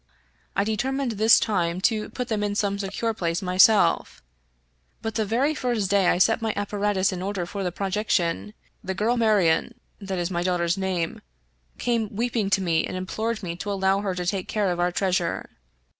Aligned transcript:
I 0.55 0.63
determined 0.63 1.11
this 1.11 1.39
time 1.39 1.79
to 1.81 2.09
put 2.09 2.27
them 2.27 2.43
in 2.43 2.55
some 2.55 2.79
secute 2.79 3.15
place 3.17 3.43
myself; 3.43 4.23
but 5.03 5.13
the 5.13 5.25
very 5.25 5.53
first 5.53 5.91
day 5.91 6.07
I 6.07 6.17
set 6.17 6.41
my 6.41 6.53
apparatus 6.55 7.11
in 7.13 7.21
order 7.21 7.45
for 7.45 7.63
the 7.63 7.71
projection, 7.71 8.55
the 8.83 8.95
girl 8.95 9.15
Marion— 9.15 9.75
^that 10.01 10.17
is 10.17 10.31
my 10.31 10.41
daugh 10.41 10.57
ter's 10.57 10.75
name— 10.75 11.21
came 11.87 12.15
weeping 12.15 12.49
to 12.49 12.61
me 12.63 12.83
and 12.83 12.97
implored 12.97 13.43
me 13.43 13.55
to 13.57 13.71
allow 13.71 13.99
her 13.99 14.15
to 14.15 14.25
take 14.25 14.47
care 14.47 14.71
of 14.71 14.79
our 14.79 14.91
treasure. 14.91 15.51